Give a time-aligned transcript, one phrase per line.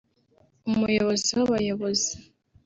[0.69, 2.11] umuyobozi w’abayobozi